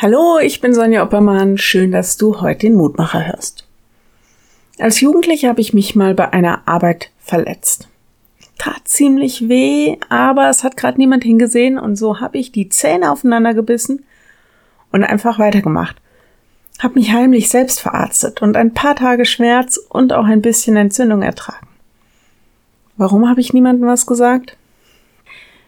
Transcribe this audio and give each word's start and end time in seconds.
Hallo, 0.00 0.38
ich 0.38 0.60
bin 0.60 0.72
Sonja 0.74 1.02
Oppermann. 1.02 1.58
Schön, 1.58 1.90
dass 1.90 2.16
du 2.16 2.40
heute 2.40 2.60
den 2.60 2.76
Mutmacher 2.76 3.26
hörst. 3.26 3.66
Als 4.78 5.00
Jugendliche 5.00 5.48
habe 5.48 5.60
ich 5.60 5.74
mich 5.74 5.96
mal 5.96 6.14
bei 6.14 6.32
einer 6.32 6.68
Arbeit 6.68 7.10
verletzt. 7.18 7.88
Tat 8.58 8.82
ziemlich 8.84 9.48
weh, 9.48 9.96
aber 10.08 10.50
es 10.50 10.62
hat 10.62 10.76
gerade 10.76 10.98
niemand 10.98 11.24
hingesehen 11.24 11.80
und 11.80 11.96
so 11.96 12.20
habe 12.20 12.38
ich 12.38 12.52
die 12.52 12.68
Zähne 12.68 13.10
aufeinander 13.10 13.54
gebissen 13.54 14.04
und 14.92 15.02
einfach 15.02 15.40
weitergemacht. 15.40 15.96
Hab 16.78 16.94
mich 16.94 17.10
heimlich 17.10 17.48
selbst 17.48 17.80
verarztet 17.80 18.40
und 18.40 18.56
ein 18.56 18.74
paar 18.74 18.94
Tage 18.94 19.24
Schmerz 19.24 19.78
und 19.88 20.12
auch 20.12 20.26
ein 20.26 20.42
bisschen 20.42 20.76
Entzündung 20.76 21.22
ertragen. 21.22 21.66
Warum 22.96 23.28
habe 23.28 23.40
ich 23.40 23.52
niemandem 23.52 23.88
was 23.88 24.06
gesagt? 24.06 24.56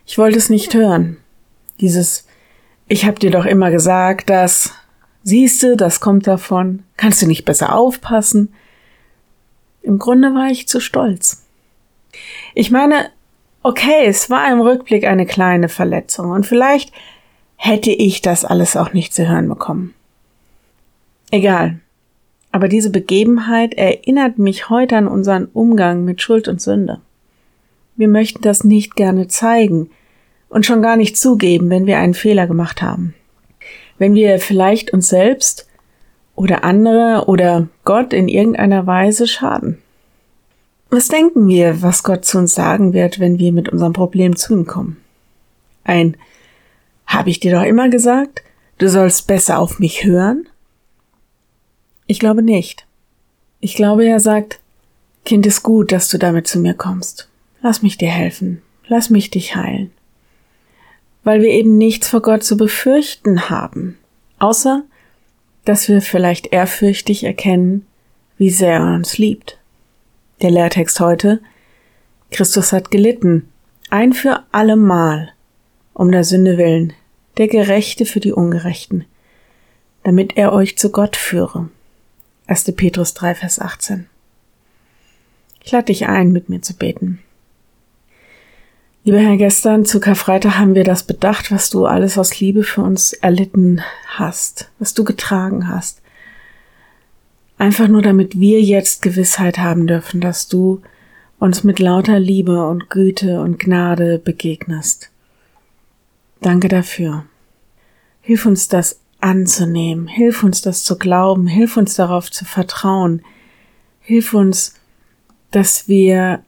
Ich 0.06 0.18
wollte 0.18 0.38
es 0.38 0.50
nicht 0.50 0.72
hören. 0.72 1.16
Dieses 1.80 2.28
ich 2.90 3.06
hab 3.06 3.20
dir 3.20 3.30
doch 3.30 3.46
immer 3.46 3.70
gesagt, 3.70 4.28
dass 4.30 4.74
siehste, 5.22 5.76
das 5.76 6.00
kommt 6.00 6.26
davon. 6.26 6.82
Kannst 6.96 7.22
du 7.22 7.26
nicht 7.26 7.44
besser 7.44 7.74
aufpassen? 7.74 8.52
Im 9.80 10.00
Grunde 10.00 10.34
war 10.34 10.50
ich 10.50 10.66
zu 10.66 10.80
stolz. 10.80 11.46
Ich 12.52 12.72
meine, 12.72 13.10
okay, 13.62 14.06
es 14.06 14.28
war 14.28 14.50
im 14.50 14.60
Rückblick 14.60 15.04
eine 15.06 15.24
kleine 15.24 15.68
Verletzung 15.68 16.32
und 16.32 16.46
vielleicht 16.46 16.92
hätte 17.54 17.92
ich 17.92 18.22
das 18.22 18.44
alles 18.44 18.76
auch 18.76 18.92
nicht 18.92 19.14
zu 19.14 19.28
hören 19.28 19.48
bekommen. 19.48 19.94
Egal. 21.30 21.78
Aber 22.50 22.66
diese 22.66 22.90
Begebenheit 22.90 23.74
erinnert 23.74 24.38
mich 24.38 24.68
heute 24.68 24.96
an 24.96 25.06
unseren 25.06 25.44
Umgang 25.44 26.04
mit 26.04 26.20
Schuld 26.22 26.48
und 26.48 26.60
Sünde. 26.60 27.00
Wir 27.94 28.08
möchten 28.08 28.42
das 28.42 28.64
nicht 28.64 28.96
gerne 28.96 29.28
zeigen, 29.28 29.90
und 30.50 30.66
schon 30.66 30.82
gar 30.82 30.96
nicht 30.96 31.16
zugeben, 31.16 31.70
wenn 31.70 31.86
wir 31.86 31.98
einen 31.98 32.12
Fehler 32.12 32.46
gemacht 32.46 32.82
haben. 32.82 33.14
Wenn 33.96 34.14
wir 34.14 34.38
vielleicht 34.38 34.92
uns 34.92 35.08
selbst 35.08 35.66
oder 36.34 36.64
andere 36.64 37.24
oder 37.26 37.68
Gott 37.84 38.12
in 38.12 38.28
irgendeiner 38.28 38.86
Weise 38.86 39.26
schaden. 39.26 39.78
Was 40.90 41.08
denken 41.08 41.48
wir, 41.48 41.82
was 41.82 42.02
Gott 42.02 42.24
zu 42.24 42.38
uns 42.38 42.54
sagen 42.54 42.92
wird, 42.92 43.20
wenn 43.20 43.38
wir 43.38 43.52
mit 43.52 43.68
unserem 43.68 43.92
Problem 43.92 44.36
zu 44.36 44.54
ihm 44.54 44.66
kommen? 44.66 44.96
Ein 45.84 46.16
Habe 47.06 47.30
ich 47.30 47.40
dir 47.40 47.52
doch 47.52 47.62
immer 47.62 47.88
gesagt, 47.88 48.42
du 48.78 48.88
sollst 48.88 49.26
besser 49.26 49.58
auf 49.58 49.78
mich 49.78 50.04
hören? 50.04 50.48
Ich 52.06 52.18
glaube 52.18 52.42
nicht. 52.42 52.86
Ich 53.60 53.74
glaube, 53.74 54.04
er 54.04 54.18
sagt, 54.18 54.58
Kind 55.24 55.46
ist 55.46 55.62
gut, 55.62 55.92
dass 55.92 56.08
du 56.08 56.18
damit 56.18 56.48
zu 56.48 56.58
mir 56.58 56.74
kommst. 56.74 57.28
Lass 57.62 57.82
mich 57.82 57.98
dir 57.98 58.08
helfen. 58.08 58.62
Lass 58.88 59.10
mich 59.10 59.30
dich 59.30 59.54
heilen 59.54 59.92
weil 61.24 61.42
wir 61.42 61.50
eben 61.50 61.76
nichts 61.76 62.08
vor 62.08 62.22
Gott 62.22 62.42
zu 62.42 62.56
befürchten 62.56 63.50
haben, 63.50 63.98
außer 64.38 64.82
dass 65.64 65.88
wir 65.88 66.00
vielleicht 66.00 66.52
ehrfürchtig 66.52 67.24
erkennen, 67.24 67.86
wie 68.38 68.50
sehr 68.50 68.74
er 68.74 68.94
uns 68.94 69.18
liebt. 69.18 69.58
Der 70.40 70.50
Lehrtext 70.50 71.00
heute 71.00 71.40
Christus 72.30 72.72
hat 72.72 72.90
gelitten, 72.90 73.48
ein 73.90 74.12
für 74.12 74.44
allemal, 74.52 75.32
um 75.92 76.12
der 76.12 76.24
Sünde 76.24 76.58
willen, 76.58 76.92
der 77.36 77.48
Gerechte 77.48 78.06
für 78.06 78.20
die 78.20 78.32
Ungerechten, 78.32 79.04
damit 80.04 80.36
er 80.36 80.52
euch 80.52 80.78
zu 80.78 80.90
Gott 80.90 81.16
führe. 81.16 81.68
1. 82.46 82.72
Petrus 82.76 83.14
3, 83.14 83.34
Vers 83.34 83.58
18. 83.58 84.08
Ich 85.62 85.72
lade 85.72 85.86
dich 85.86 86.06
ein, 86.06 86.32
mit 86.32 86.48
mir 86.48 86.62
zu 86.62 86.74
beten. 86.74 87.20
Lieber 89.02 89.18
Herr, 89.18 89.38
gestern 89.38 89.86
zu 89.86 89.98
Karfreitag 89.98 90.58
haben 90.58 90.74
wir 90.74 90.84
das 90.84 91.04
bedacht, 91.04 91.50
was 91.50 91.70
du 91.70 91.86
alles 91.86 92.18
aus 92.18 92.38
Liebe 92.38 92.62
für 92.62 92.82
uns 92.82 93.14
erlitten 93.14 93.80
hast, 94.06 94.70
was 94.78 94.92
du 94.92 95.04
getragen 95.04 95.68
hast. 95.68 96.02
Einfach 97.56 97.88
nur 97.88 98.02
damit 98.02 98.38
wir 98.38 98.60
jetzt 98.60 99.00
Gewissheit 99.00 99.58
haben 99.58 99.86
dürfen, 99.86 100.20
dass 100.20 100.48
du 100.48 100.82
uns 101.38 101.64
mit 101.64 101.78
lauter 101.78 102.20
Liebe 102.20 102.66
und 102.66 102.90
Güte 102.90 103.40
und 103.40 103.58
Gnade 103.58 104.18
begegnest. 104.18 105.10
Danke 106.42 106.68
dafür. 106.68 107.24
Hilf 108.20 108.44
uns 108.44 108.68
das 108.68 109.00
anzunehmen, 109.18 110.08
hilf 110.08 110.42
uns 110.42 110.60
das 110.60 110.84
zu 110.84 110.98
glauben, 110.98 111.46
hilf 111.46 111.78
uns 111.78 111.94
darauf 111.94 112.30
zu 112.30 112.44
vertrauen, 112.44 113.22
hilf 114.00 114.34
uns, 114.34 114.74
dass 115.50 115.88
wir 115.88 116.42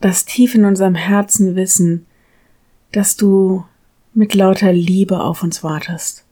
das 0.00 0.24
tief 0.24 0.54
in 0.54 0.64
unserem 0.64 0.94
Herzen 0.94 1.56
wissen, 1.56 2.06
dass 2.92 3.16
du 3.16 3.64
mit 4.14 4.34
lauter 4.34 4.72
Liebe 4.72 5.20
auf 5.20 5.42
uns 5.42 5.62
wartest. 5.62 6.24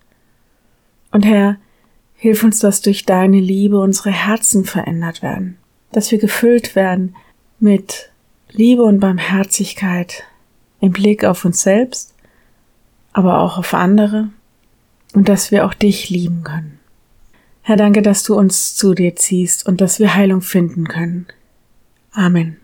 Und 1.10 1.24
Herr, 1.24 1.56
hilf 2.14 2.42
uns, 2.42 2.58
dass 2.58 2.80
durch 2.80 3.04
deine 3.04 3.38
Liebe 3.38 3.78
unsere 3.78 4.10
Herzen 4.10 4.64
verändert 4.64 5.22
werden, 5.22 5.58
dass 5.92 6.10
wir 6.10 6.18
gefüllt 6.18 6.74
werden 6.74 7.14
mit 7.60 8.10
Liebe 8.50 8.82
und 8.82 9.00
Barmherzigkeit 9.00 10.24
im 10.80 10.92
Blick 10.92 11.24
auf 11.24 11.44
uns 11.44 11.62
selbst, 11.62 12.14
aber 13.12 13.40
auch 13.40 13.58
auf 13.58 13.74
andere 13.74 14.30
und 15.12 15.28
dass 15.28 15.50
wir 15.50 15.66
auch 15.66 15.74
dich 15.74 16.10
lieben 16.10 16.42
können. 16.42 16.78
Herr, 17.62 17.76
danke, 17.76 18.02
dass 18.02 18.22
du 18.24 18.34
uns 18.34 18.74
zu 18.74 18.94
dir 18.94 19.16
ziehst 19.16 19.66
und 19.66 19.80
dass 19.80 19.98
wir 19.98 20.14
Heilung 20.14 20.42
finden 20.42 20.86
können. 20.86 21.26
Amen. 22.12 22.63